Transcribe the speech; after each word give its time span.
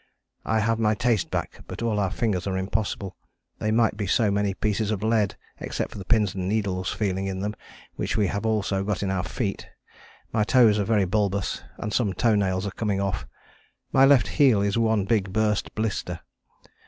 I 0.45 0.61
have 0.61 0.79
my 0.79 0.95
taste 0.95 1.29
back 1.29 1.59
but 1.67 1.83
all 1.83 1.99
our 1.99 2.09
fingers 2.09 2.47
are 2.47 2.57
impossible, 2.57 3.15
they 3.59 3.69
might 3.69 3.97
be 3.97 4.07
so 4.07 4.31
many 4.31 4.55
pieces 4.55 4.89
of 4.89 5.03
lead 5.03 5.35
except 5.59 5.91
for 5.91 5.99
the 5.99 6.05
pins 6.05 6.33
and 6.33 6.49
needles 6.49 6.91
feeling 6.91 7.27
in 7.27 7.41
them 7.41 7.53
which 7.97 8.17
we 8.17 8.25
have 8.25 8.43
also 8.43 8.83
got 8.83 9.03
in 9.03 9.11
our 9.11 9.21
feet. 9.23 9.67
My 10.33 10.43
toes 10.43 10.79
are 10.79 10.85
very 10.85 11.05
bulbous 11.05 11.61
and 11.77 11.93
some 11.93 12.13
toe 12.13 12.33
nails 12.33 12.65
are 12.65 12.71
coming 12.71 12.99
off. 12.99 13.27
My 13.91 14.03
left 14.03 14.27
heel 14.27 14.59
is 14.63 14.75
one 14.75 15.05
big 15.05 15.31
burst 15.31 15.75
blister. 15.75 16.21